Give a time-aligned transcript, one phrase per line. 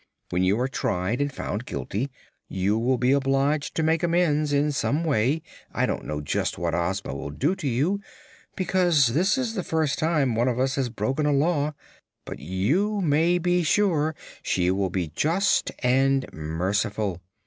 [0.31, 2.09] "When you are tried and found guilty,
[2.49, 5.43] you will be obliged to make amends, in some way.
[5.71, 7.99] I don't know just what Ozma will do to you,
[8.55, 11.75] because this is the first time one of us has broken a Law;
[12.25, 17.21] but you may be sure she will be just and merciful.